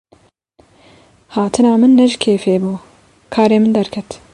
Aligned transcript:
Hatina 1.35 1.71
min 1.81 1.93
ne 1.97 2.05
ji 2.11 2.17
kêfê 2.23 2.53
bû, 2.63 2.73
karê 3.33 3.57
min 3.61 3.71
derket. 3.77 4.09